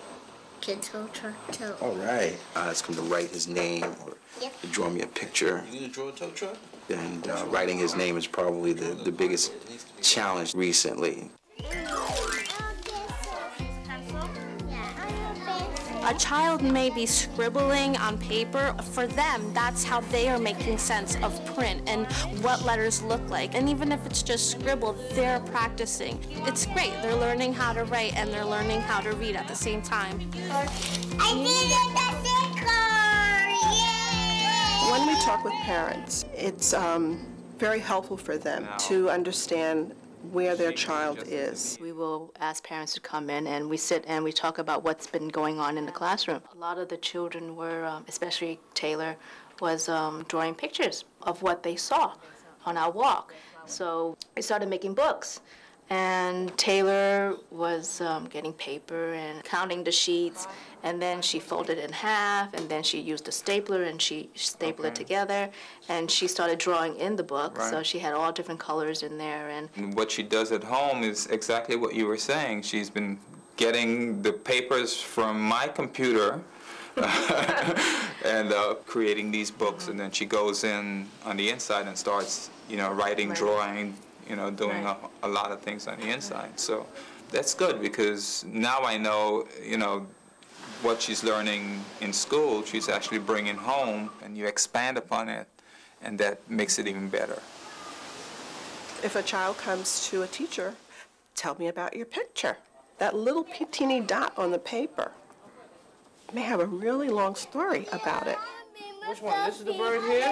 could 0.60 0.82
toe 0.82 1.08
truck 1.14 1.36
toe? 1.52 1.76
All 1.80 1.94
right. 1.98 2.36
I 2.56 2.70
ask 2.70 2.88
him 2.88 2.96
to 2.96 3.04
write 3.04 3.30
his 3.30 3.48
name 3.48 3.84
or 3.84 4.18
Yep. 4.42 4.62
to 4.62 4.68
draw 4.70 4.90
me 4.90 5.02
a 5.02 5.06
picture. 5.06 5.64
You 5.72 5.82
gonna 5.82 5.94
draw 5.94 6.10
a 6.10 6.14
tow 6.14 6.32
truck? 6.32 6.58
And 6.90 7.28
uh, 7.28 7.46
writing 7.50 7.78
his 7.78 7.96
name 7.96 8.18
is 8.18 8.26
probably 8.26 8.74
the, 8.74 8.96
the 9.04 9.12
biggest 9.12 9.54
challenge 10.02 10.56
recently. 10.56 11.30
A 16.14 16.20
child 16.20 16.62
may 16.62 16.92
be 16.92 17.08
scribbling 17.08 17.98
on 17.98 18.20
paper. 18.20 18.76
For 18.92 19.08
them, 19.08 19.52
that's 19.52 19.84
how 19.84 20.02
they 20.02 20.30
are 20.30 20.38
making 20.38 20.78
sense 20.78 21.16
of 21.24 21.44
print 21.56 21.90
and 21.90 22.06
what 22.44 22.64
letters 22.64 23.02
look 23.02 23.28
like. 23.32 23.56
And 23.56 23.68
even 23.68 23.92
if 23.92 24.06
it's 24.06 24.22
just 24.22 24.52
scribbled, 24.52 24.96
they're 25.14 25.40
practicing. 25.40 26.20
It's 26.46 26.68
great. 26.68 26.94
They're 27.02 27.16
learning 27.16 27.54
how 27.54 27.74
to 27.74 27.86
write 27.86 28.16
and 28.16 28.32
they're 28.32 28.46
learning 28.46 28.82
how 28.82 29.00
to 29.00 29.14
read 29.14 29.36
at 29.36 29.48
the 29.48 29.56
same 29.56 29.82
time. 29.82 30.20
I 31.20 31.34
did 31.34 31.48
it, 31.50 31.94
the 34.86 34.92
When 34.92 35.08
we 35.08 35.20
talk 35.24 35.44
with 35.44 35.54
parents, 35.64 36.26
it's 36.36 36.76
um, 36.76 37.26
very 37.58 37.80
helpful 37.80 38.18
for 38.18 38.38
them 38.38 38.68
to 38.90 39.10
understand 39.10 39.96
where 40.32 40.56
their 40.56 40.72
child 40.72 41.24
is. 41.28 41.78
We 41.82 41.92
will 41.92 42.34
ask 42.40 42.64
parents 42.64 42.94
to 42.94 43.00
come 43.02 43.30
in 43.30 43.48
and 43.48 43.70
we 43.70 43.78
sit 43.78 44.06
and 44.08 44.24
we 44.24 44.32
talk 44.32 44.58
about 44.58 44.84
what's 44.84 45.08
been 45.08 45.28
going 45.28 45.60
on 45.60 45.78
in 45.78 45.86
the 45.86 45.92
classroom. 45.92 46.42
A 46.54 46.58
lot 46.58 46.78
of 46.78 46.88
the 46.88 46.98
children 46.98 47.56
were, 47.56 47.86
um, 47.86 48.06
especially 48.08 48.60
Taylor, 48.74 49.16
was 49.60 49.90
um, 49.90 50.26
drawing 50.28 50.56
pictures 50.56 51.06
of 51.22 51.42
what 51.42 51.64
they 51.64 51.76
saw 51.76 52.14
on 52.66 52.78
our 52.78 52.92
walk. 52.92 53.34
So 53.66 54.18
we 54.36 54.42
started 54.42 54.70
making 54.70 54.94
books. 54.94 55.42
And 55.90 56.58
Taylor 56.58 57.36
was 57.52 58.02
um, 58.02 58.26
getting 58.26 58.54
paper 58.54 59.14
and 59.14 59.44
counting 59.44 59.84
the 59.84 59.92
sheets, 59.92 60.48
and 60.84 61.02
then 61.02 61.22
she 61.22 61.40
folded 61.40 61.78
it 61.78 61.86
in 61.86 61.92
half, 61.94 62.54
and 62.54 62.70
then 62.70 62.84
she 62.84 63.00
used 63.00 63.28
a 63.28 63.32
stapler 63.32 63.84
and 63.84 64.02
she 64.02 64.30
stapled 64.36 64.86
it 64.86 64.90
Okay. 64.90 65.04
together, 65.04 65.50
and 65.90 66.12
she 66.12 66.28
started 66.28 66.60
drawing 66.60 66.96
in 66.98 67.16
the 67.16 67.24
book. 67.24 67.60
So 67.62 67.78
Right. 67.78 67.86
she 67.86 68.00
had 68.00 68.14
all 68.14 68.32
different 68.32 68.60
colors 68.60 69.02
in 69.04 69.18
there, 69.18 69.50
and 69.50 69.70
And 69.78 69.96
what 69.96 70.12
she 70.12 70.24
does 70.24 70.52
at 70.52 70.64
home 70.64 71.04
is 71.04 71.28
exactly 71.28 71.76
what 71.78 71.94
you 71.96 72.06
were 72.06 72.18
saying. 72.18 72.64
She's 72.64 72.90
been 72.90 73.18
getting 73.56 74.22
the 74.22 74.34
papers 74.34 75.00
from 75.02 75.40
my 75.40 75.68
computer 75.68 76.42
and 78.26 78.52
uh, 78.54 78.76
creating 78.86 79.32
these 79.32 79.50
books, 79.52 79.88
and 79.88 80.00
then 80.00 80.12
she 80.12 80.26
goes 80.26 80.64
in 80.64 81.08
on 81.26 81.38
the 81.38 81.50
inside 81.50 81.88
and 81.88 81.98
starts, 81.98 82.50
you 82.70 82.78
know, 82.78 82.92
writing, 82.92 83.30
Right. 83.30 83.38
drawing, 83.38 83.96
you 84.30 84.36
know, 84.36 84.52
doing 84.52 84.86
a, 84.86 84.96
a 85.24 85.28
lot 85.28 85.52
of 85.52 85.62
things 85.62 85.88
on 85.88 86.00
the 86.00 86.10
inside. 86.10 86.60
So 86.60 86.86
that's 87.32 87.54
good 87.54 87.82
because 87.82 88.44
now 88.48 88.80
I 88.84 88.98
know, 88.98 89.48
you 89.66 89.78
know, 89.78 90.06
what 90.84 91.02
she's 91.02 91.24
learning 91.24 91.84
in 92.02 92.12
school, 92.12 92.64
she's 92.64 92.90
actually 92.90 93.20
bringing 93.20 93.56
home, 93.56 94.10
and 94.22 94.38
you 94.38 94.46
expand 94.46 94.98
upon 94.98 95.30
it, 95.30 95.48
and 96.02 96.20
that 96.20 96.48
makes 96.50 96.78
it 96.78 96.88
even 96.88 97.08
better. 97.08 97.42
If 99.02 99.16
a 99.16 99.24
child 99.24 99.58
comes 99.58 100.08
to 100.10 100.24
a 100.24 100.28
teacher, 100.28 100.76
tell 101.36 101.56
me 101.58 101.68
about 101.68 101.96
your 101.96 102.06
picture. 102.06 102.58
That 103.00 103.16
little 103.16 103.46
teeny 103.72 104.02
dot 104.02 104.34
on 104.38 104.52
the 104.52 104.60
paper 104.60 105.12
may 106.34 106.42
have 106.42 106.60
a 106.60 106.66
really 106.66 107.10
long 107.10 107.36
story 107.36 107.88
about 107.92 108.28
it. 108.28 108.38
Which 109.08 109.22
one? 109.22 109.46
This 109.46 109.60
is 109.60 109.66
the 109.66 109.74
bird 109.74 110.02
here? 110.04 110.30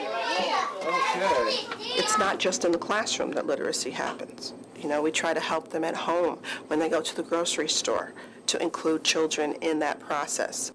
Okay. 0.80 1.66
It's 1.80 2.18
not 2.18 2.40
just 2.40 2.64
in 2.66 2.72
the 2.72 2.78
classroom 2.78 3.32
that 3.32 3.46
literacy 3.46 3.92
happens. 3.92 4.54
You 4.82 4.90
know, 4.90 5.02
we 5.02 5.12
try 5.12 5.34
to 5.34 5.40
help 5.40 5.70
them 5.70 5.84
at 5.84 5.96
home 5.96 6.40
when 6.68 6.80
they 6.80 6.90
go 6.90 7.02
to 7.02 7.16
the 7.16 7.22
grocery 7.22 7.70
store 7.70 8.14
to 8.48 8.62
include 8.62 9.04
children 9.04 9.54
in 9.62 9.78
that 9.80 10.00
process. 10.00 10.72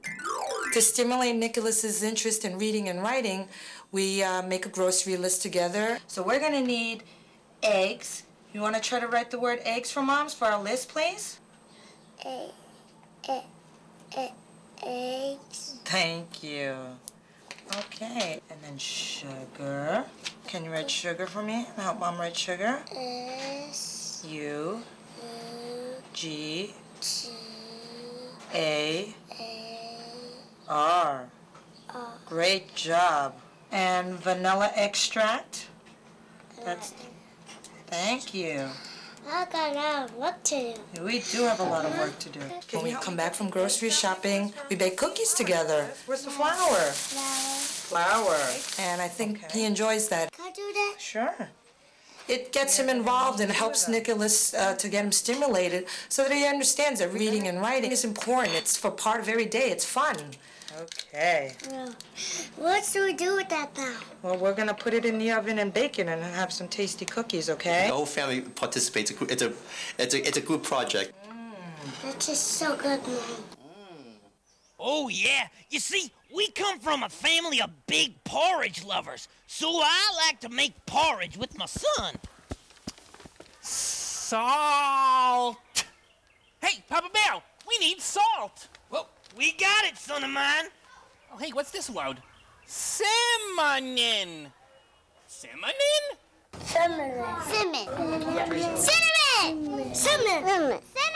To 0.72 0.80
stimulate 0.80 1.34
Nicholas's 1.34 2.02
interest 2.02 2.44
in 2.44 2.56
reading 2.56 2.88
and 2.88 3.02
writing, 3.02 3.48
we 3.90 4.22
uh, 4.22 4.42
make 4.42 4.64
a 4.64 4.68
grocery 4.68 5.16
list 5.16 5.42
together. 5.42 5.98
So 6.06 6.22
we're 6.22 6.38
gonna 6.38 6.62
need 6.62 7.02
eggs. 7.62 8.22
You 8.52 8.60
wanna 8.60 8.80
try 8.80 9.00
to 9.00 9.08
write 9.08 9.30
the 9.30 9.40
word 9.40 9.60
eggs 9.64 9.90
for 9.90 10.02
moms 10.02 10.34
for 10.34 10.46
our 10.46 10.62
list, 10.62 10.88
please? 10.88 11.40
A, 12.24 12.50
a, 13.28 13.44
a, 14.16 14.32
eggs. 14.84 15.80
Thank 15.84 16.42
you. 16.42 16.76
Okay, 17.78 18.40
and 18.48 18.58
then 18.62 18.78
sugar. 18.78 20.04
Can 20.46 20.64
you 20.64 20.70
write 20.70 20.90
sugar 20.90 21.26
for 21.26 21.42
me? 21.42 21.66
Help 21.76 21.98
mom 21.98 22.20
write 22.20 22.36
sugar. 22.36 22.78
S, 22.94 23.95
U, 24.28 24.38
U, 24.38 24.82
G, 26.12 26.74
G, 27.00 27.28
A, 28.54 29.14
A, 29.38 30.28
R. 30.68 31.28
R. 31.90 32.12
Great 32.26 32.74
job. 32.74 33.34
And 33.72 34.14
vanilla 34.14 34.70
extract? 34.74 35.68
That's. 36.64 36.94
Thank 37.86 38.34
you. 38.34 38.68
I 39.28 39.44
got 39.46 39.72
a 39.72 39.74
lot 39.74 40.04
of 40.04 40.16
work 40.16 40.42
to 40.44 40.74
do. 40.94 41.02
We 41.02 41.18
do 41.20 41.42
have 41.42 41.58
a 41.60 41.64
lot 41.64 41.84
of 41.84 41.98
work 41.98 42.18
to 42.20 42.28
do. 42.28 42.40
When 42.72 42.84
we 42.84 42.92
come 42.92 43.16
back 43.16 43.34
from 43.34 43.50
grocery 43.50 43.90
shopping, 43.90 44.52
we 44.70 44.76
bake 44.76 44.96
cookies 44.96 45.34
together. 45.34 45.88
Where's 46.06 46.24
the 46.24 46.30
flour? 46.30 46.54
flour? 46.54 48.24
Flour. 48.24 48.36
And 48.78 49.00
I 49.00 49.08
think 49.08 49.50
he 49.50 49.64
enjoys 49.64 50.08
that. 50.08 50.30
Can 50.32 50.46
I 50.46 50.52
do 50.52 50.72
that? 50.72 50.94
Sure. 50.98 51.48
It 52.28 52.52
gets 52.52 52.76
him 52.78 52.88
involved 52.88 53.40
and 53.40 53.50
helps 53.50 53.88
Nicholas 53.88 54.52
uh, 54.52 54.74
to 54.74 54.88
get 54.88 55.04
him 55.04 55.12
stimulated 55.12 55.86
so 56.08 56.24
that 56.24 56.32
he 56.32 56.44
understands 56.44 57.00
that 57.00 57.12
reading 57.12 57.46
and 57.46 57.60
writing 57.60 57.92
is 57.92 58.04
important. 58.04 58.54
It's 58.56 58.76
for 58.76 58.90
part 58.90 59.20
of 59.20 59.28
every 59.28 59.46
day. 59.46 59.70
It's 59.70 59.84
fun. 59.84 60.16
Okay. 60.82 61.54
Well, 61.70 61.94
what 62.56 62.84
should 62.84 63.04
we 63.04 63.14
do 63.14 63.36
with 63.36 63.48
that 63.48 63.74
now? 63.76 63.96
Well, 64.22 64.36
we're 64.36 64.54
gonna 64.54 64.74
put 64.74 64.92
it 64.92 65.04
in 65.06 65.18
the 65.18 65.30
oven 65.30 65.58
and 65.60 65.72
bake 65.72 65.98
it 65.98 66.06
and 66.06 66.22
have 66.22 66.52
some 66.52 66.68
tasty 66.68 67.06
cookies, 67.06 67.48
okay? 67.48 67.86
The 67.86 67.94
whole 67.94 68.04
family 68.04 68.42
participates. 68.42 69.10
It's 69.10 69.20
a, 69.20 69.32
it's 69.32 69.42
a, 69.42 69.52
it's 69.98 70.14
a, 70.14 70.28
it's 70.28 70.38
group 70.40 70.64
project. 70.64 71.14
That's 72.02 72.26
just 72.26 72.46
so 72.48 72.76
good, 72.76 73.00
Mom. 73.06 73.65
Oh, 74.88 75.08
yeah. 75.08 75.48
You 75.68 75.80
see, 75.80 76.12
we 76.32 76.48
come 76.52 76.78
from 76.78 77.02
a 77.02 77.08
family 77.08 77.60
of 77.60 77.70
big 77.88 78.22
porridge 78.22 78.84
lovers, 78.84 79.26
so 79.48 79.68
I 79.82 80.28
like 80.28 80.38
to 80.42 80.48
make 80.48 80.74
porridge 80.86 81.36
with 81.36 81.58
my 81.58 81.66
son. 81.66 82.14
Salt. 83.62 85.56
Hey, 86.62 86.84
Papa 86.88 87.08
Bear, 87.12 87.42
we 87.68 87.78
need 87.78 88.00
salt. 88.00 88.68
Well, 88.88 89.08
we 89.36 89.54
got 89.54 89.86
it, 89.86 89.98
son 89.98 90.22
of 90.22 90.30
mine. 90.30 90.66
Oh, 91.34 91.36
hey, 91.36 91.50
what's 91.50 91.72
this 91.72 91.90
word? 91.90 92.22
Salmonin. 92.68 94.52
Salmonin? 95.28 96.16
Cinnamon. 96.60 97.24
Cinnamon. 97.44 97.86
Cinnamon. 98.22 98.76
Cinnamon. 98.76 99.94
Cinnamon. 99.94 99.94
Cinnamon. 99.94 101.15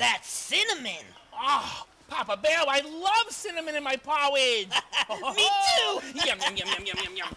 That's 0.00 0.28
cinnamon. 0.30 1.04
Oh, 1.38 1.84
Papa 2.08 2.38
Bear, 2.42 2.58
I 2.66 2.80
love 2.80 3.30
cinnamon 3.30 3.74
in 3.76 3.84
my 3.84 3.96
porridge. 3.96 4.68
Me 5.36 5.48
too. 5.76 6.00
Yum, 6.26 6.38
yum, 6.40 6.56
yum, 6.56 6.68
yum, 6.74 6.86
yum, 6.86 6.96
yum, 7.04 7.16
yum. 7.16 7.28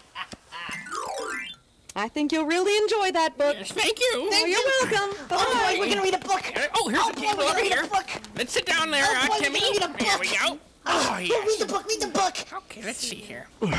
I 1.94 2.08
think 2.08 2.32
you'll 2.32 2.46
really 2.46 2.76
enjoy 2.82 3.12
that 3.12 3.36
book. 3.38 3.54
Yes, 3.58 3.70
thank 3.70 4.00
you. 4.00 4.10
Oh, 4.14 4.28
Thank 4.30 4.48
you're 4.48 4.58
you. 4.58 4.88
welcome. 4.90 5.16
Oh, 5.30 5.62
Bye. 5.62 5.76
we're 5.78 5.88
gonna 5.90 6.02
read 6.02 6.14
a 6.14 6.18
book. 6.18 6.42
Oh, 6.74 6.88
here's 6.88 7.02
Oh, 7.04 7.10
a 7.10 7.12
boy, 7.12 7.20
table 7.20 7.36
we're 7.38 7.44
over 7.44 7.52
gonna 7.52 7.62
read 7.62 7.72
a 7.72 7.74
here. 7.76 7.86
book. 7.86 8.06
Let's 8.36 8.52
sit 8.52 8.66
down 8.66 8.90
there, 8.90 9.04
Oh, 9.06 9.14
uh, 9.14 9.26
boy, 9.28 9.34
we're 9.34 9.40
Timmy. 9.44 9.60
read 9.60 9.82
a 9.84 9.88
There 10.02 10.18
we 10.18 10.26
go. 10.36 10.58
Oh, 10.86 11.18
yes. 11.22 11.46
Read 11.46 11.68
the 11.68 11.72
book. 11.72 11.86
Read 11.86 12.00
the 12.00 12.06
book. 12.08 12.34
Okay, 12.52 12.82
let's 12.82 12.98
see 12.98 13.16
here. 13.16 13.46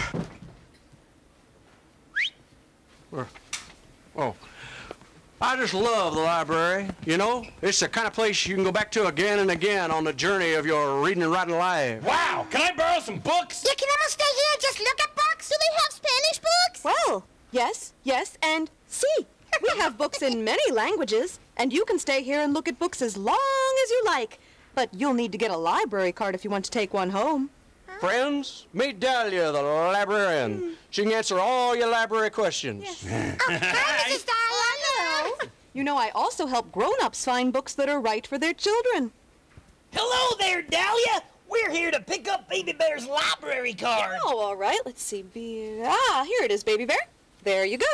Oh. 4.18 4.34
I 5.42 5.58
just 5.58 5.74
love 5.74 6.16
the 6.16 6.22
library. 6.22 6.88
You 7.06 7.18
know, 7.18 7.46
it's 7.62 7.82
the 7.82 7.90
kind 7.90 8.08
of 8.08 8.14
place 8.14 8.46
you 8.46 8.56
can 8.56 8.64
go 8.64 8.72
back 8.72 8.90
to 8.92 9.08
again 9.08 9.40
and 9.40 9.52
again 9.52 9.92
on 9.92 10.04
the 10.04 10.14
journey 10.14 10.54
of 10.54 10.66
your 10.66 11.02
reading 11.02 11.24
and 11.24 11.32
writing 11.32 11.56
life. 11.56 12.04
Wow, 12.04 12.48
can 12.50 12.62
I 12.62 12.76
borrow 12.76 13.00
some 13.02 13.20
books? 13.20 13.64
You 13.64 13.72
can 13.78 13.90
almost 14.00 14.14
stay 14.14 14.24
here 14.24 14.52
and 14.54 14.62
just 14.62 14.80
look 14.80 15.00
at 15.02 15.14
books. 15.16 15.50
Do 15.50 15.56
they 15.60 15.76
have 15.84 15.92
Spanish 15.92 16.40
books? 16.40 16.84
Well, 16.84 17.26
yes, 17.52 17.94
yes, 18.04 18.38
and 18.42 18.70
see. 18.88 19.28
We 19.62 19.80
have 19.80 19.98
books 19.98 20.22
in 20.22 20.44
many 20.44 20.72
languages, 20.72 21.40
and 21.58 21.72
you 21.72 21.86
can 21.86 22.00
stay 22.00 22.22
here 22.24 22.42
and 22.42 22.54
look 22.54 22.68
at 22.68 22.80
books 22.80 23.02
as 23.02 23.18
long 23.18 23.80
as 23.84 23.90
you 23.90 24.04
like. 24.06 24.40
But 24.74 24.94
you'll 24.94 25.14
need 25.14 25.32
to 25.32 25.38
get 25.38 25.52
a 25.52 25.58
library 25.58 26.12
card 26.12 26.36
if 26.36 26.44
you 26.44 26.50
want 26.50 26.66
to 26.66 26.72
take 26.72 26.94
one 26.94 27.10
home. 27.10 27.50
Friends, 28.00 28.68
meet 28.74 29.00
Dahlia, 29.00 29.52
the 29.52 29.62
librarian. 29.62 30.58
Hmm. 30.58 30.70
She 30.90 31.04
can 31.04 31.12
answer 31.14 31.40
all 31.40 31.76
your 31.76 31.90
library 31.90 32.30
questions. 32.30 32.84
Yes. 32.84 33.40
oh, 33.42 33.58
hi, 33.62 34.12
Mrs. 34.12 34.26
Dahlia. 35.76 35.80
You 35.80 35.84
know, 35.84 35.98
I 35.98 36.10
also 36.16 36.48
help 36.48 36.72
grown-ups 36.72 37.26
find 37.26 37.52
books 37.54 37.74
that 37.76 37.90
are 37.90 38.00
right 38.00 38.26
for 38.26 38.38
their 38.38 38.54
children. 38.54 39.12
Hello 39.92 40.38
there, 40.40 40.62
Dahlia. 40.62 41.24
We're 41.50 41.70
here 41.72 41.92
to 41.92 42.00
pick 42.02 42.28
up 42.28 42.50
Baby 42.50 42.74
Bear's 42.74 43.06
library 43.08 43.74
card. 43.74 44.18
Oh, 44.24 44.40
all 44.40 44.56
right. 44.56 44.80
Let's 44.86 45.02
see. 45.04 45.22
Be- 45.22 45.82
ah, 45.86 46.24
here 46.28 46.44
it 46.44 46.52
is, 46.52 46.64
Baby 46.64 46.86
Bear. 46.86 46.98
There 47.44 47.66
you 47.66 47.78
go. 47.78 47.86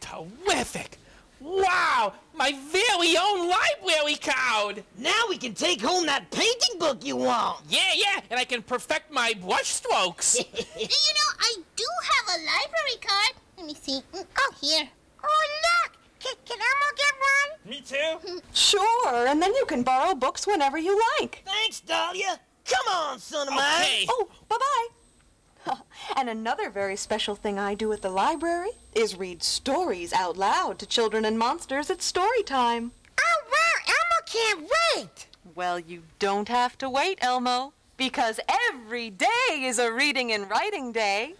Terrific. 0.00 0.96
Wow, 1.42 2.12
my 2.34 2.52
very 2.70 3.16
own 3.16 3.48
library 3.48 4.16
card. 4.16 4.84
Now 4.98 5.24
we 5.30 5.38
can 5.38 5.54
take 5.54 5.80
home 5.80 6.04
that 6.04 6.30
painting 6.30 6.78
book 6.78 7.02
you 7.02 7.16
want. 7.16 7.64
Yeah, 7.66 7.80
yeah, 7.94 8.20
and 8.30 8.38
I 8.38 8.44
can 8.44 8.60
perfect 8.62 9.10
my 9.10 9.32
brush 9.42 9.68
strokes. 9.68 10.36
you 10.54 10.84
know, 10.84 11.30
I 11.40 11.54
do 11.76 11.84
have 12.12 12.36
a 12.36 12.38
library 12.44 13.00
card. 13.00 13.32
Let 13.56 13.66
me 13.66 13.74
see. 13.74 14.02
Mm, 14.14 14.26
Oh, 14.38 14.52
here. 14.60 14.86
Oh, 15.24 15.46
look. 15.86 15.92
Can, 16.20 16.34
can 16.44 16.58
Elmo 16.58 16.94
get 16.94 17.14
one? 17.18 17.50
Me 17.70 17.80
too. 17.80 18.40
Sure, 18.52 19.28
and 19.28 19.40
then 19.40 19.54
you 19.54 19.64
can 19.64 19.84
borrow 19.84 20.12
books 20.12 20.44
whenever 20.44 20.76
you 20.76 21.00
like. 21.20 21.44
Thanks, 21.46 21.78
Dahlia. 21.78 22.40
Come 22.64 22.92
on, 22.92 23.18
son 23.20 23.46
of 23.46 23.54
mine. 23.54 24.06
Oh, 24.08 24.28
bye-bye. 24.48 25.76
and 26.16 26.28
another 26.28 26.68
very 26.68 26.96
special 26.96 27.36
thing 27.36 27.60
I 27.60 27.76
do 27.76 27.92
at 27.92 28.02
the 28.02 28.10
library 28.10 28.70
is 28.92 29.14
read 29.14 29.44
stories 29.44 30.12
out 30.12 30.36
loud 30.36 30.80
to 30.80 30.86
children 30.86 31.24
and 31.24 31.38
monsters 31.38 31.90
at 31.90 32.02
story 32.02 32.42
time. 32.42 32.90
Oh, 33.20 33.42
wow. 33.52 33.94
Elmo 33.94 34.26
can't 34.26 34.70
wait. 34.96 35.28
Well, 35.54 35.78
you 35.78 36.02
don't 36.18 36.48
have 36.48 36.76
to 36.78 36.90
wait, 36.90 37.18
Elmo, 37.22 37.72
because 37.96 38.40
every 38.72 39.10
day 39.10 39.28
is 39.50 39.78
a 39.78 39.92
reading 39.92 40.32
and 40.32 40.50
writing 40.50 40.90
day. 40.90 41.34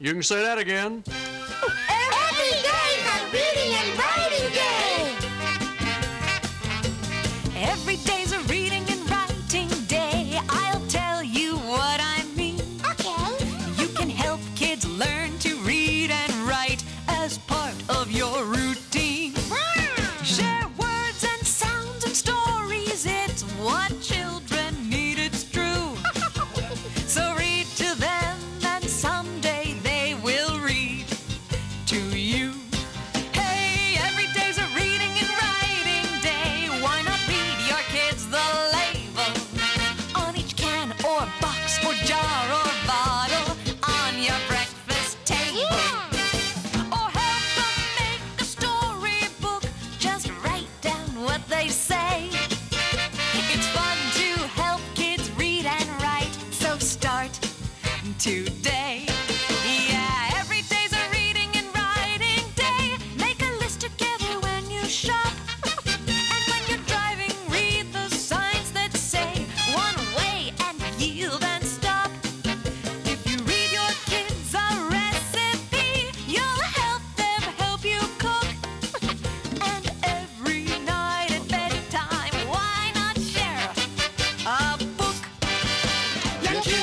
You 0.00 0.12
can 0.12 0.24
say 0.24 0.42
that 0.42 0.58
again. 0.58 1.04
Every 7.90 8.04
day's 8.04 8.19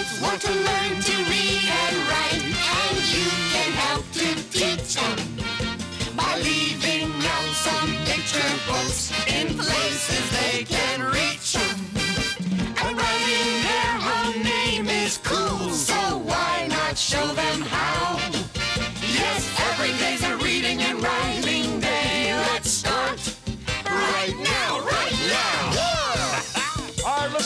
kids 0.07 0.21
want 0.21 0.41
to 0.41 0.51
learn 0.51 1.01
to 1.01 1.15
read 1.29 1.63
and 1.63 1.95
write, 2.09 2.43
and 2.43 2.97
you 3.13 3.29
can 3.51 3.71
help 3.71 4.05
to 4.13 4.27
teach 4.51 4.95
them 4.95 6.15
by 6.15 6.37
leaving 6.39 7.11
out 7.25 7.51
some 7.55 7.91
picture 8.05 8.51
books 8.67 9.11
in 9.27 9.47
places 9.57 10.23
they 10.39 10.63
can 10.63 11.01
reach 11.01 11.53
them. 11.53 11.79
And 12.83 12.97
writing 12.97 13.63
their 13.69 13.95
own 14.17 14.43
name 14.43 14.87
is 14.87 15.17
cool, 15.23 15.69
so 15.69 16.17
why 16.19 16.67
not 16.69 16.97
show 16.97 17.27
them 17.27 17.61
how? 17.61 18.17
Yes, 19.01 19.49
every 19.71 19.93
day's 19.97 20.23
a 20.23 20.37
reading 20.37 20.81
and 20.81 21.01
writing 21.01 21.56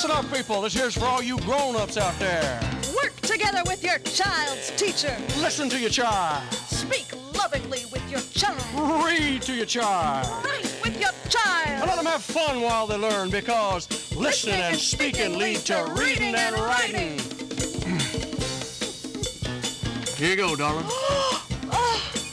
listen 0.02 0.18
up, 0.18 0.26
people. 0.34 0.62
This 0.62 0.74
here's 0.74 0.98
for 0.98 1.06
all 1.06 1.22
you 1.22 1.38
grown-ups 1.42 1.96
out 1.96 2.18
there. 2.18 2.60
Work 3.04 3.16
together 3.22 3.62
with 3.68 3.84
your 3.84 4.00
child's 4.00 4.72
teacher. 4.72 5.16
Listen 5.38 5.70
to 5.70 5.78
your 5.78 5.92
child. 5.92 6.42
Speak 6.54 7.06
lovingly 7.38 7.86
with 7.92 8.02
your 8.10 8.22
child. 8.34 9.06
Read 9.06 9.44
to 9.44 9.54
your 9.54 9.68
child. 9.68 10.26
Write 10.44 10.76
with 10.82 11.00
your 11.00 11.12
child. 11.30 11.68
And 11.68 11.86
let 11.86 11.98
them 11.98 12.08
have 12.08 12.24
fun 12.24 12.62
while 12.62 12.88
they 12.88 12.98
learn 12.98 13.30
because 13.30 13.88
listening 14.16 14.56
and 14.56 14.76
speaking 14.76 15.38
lead 15.38 15.58
to 15.58 15.94
reading 15.96 16.34
and 16.34 16.56
writing. 16.56 17.20
Here 20.18 20.30
you 20.32 20.36
go, 20.36 20.56
darling. 20.56 20.86
oh, 20.88 21.44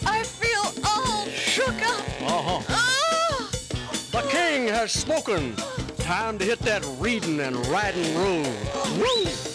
I 0.06 0.22
feel 0.22 0.72
all 0.86 1.26
shook 1.26 1.82
up. 1.82 2.00
Uh-huh. 2.22 2.62
Oh, 2.70 3.50
The 4.12 4.22
king 4.30 4.68
has 4.68 4.90
spoken. 4.90 5.54
Time 6.08 6.38
to 6.38 6.44
hit 6.46 6.58
that 6.60 6.82
reading 6.98 7.38
and 7.40 7.54
writing 7.66 8.16
room. 8.16 8.46
Woo! 8.98 9.47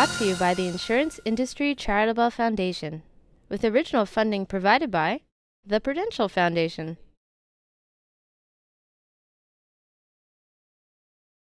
Brought 0.00 0.16
to 0.16 0.24
you 0.24 0.34
by 0.36 0.54
the 0.54 0.66
Insurance 0.66 1.20
Industry 1.26 1.74
Charitable 1.74 2.30
Foundation, 2.30 3.02
with 3.50 3.62
original 3.62 4.06
funding 4.06 4.46
provided 4.46 4.90
by 4.90 5.20
the 5.62 5.78
Prudential 5.78 6.26
Foundation. 6.26 6.96